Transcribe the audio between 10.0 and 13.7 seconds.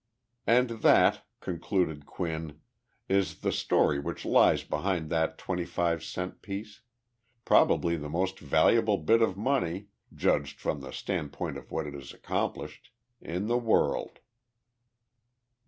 judged from the standpoint of what it has accomplished, in the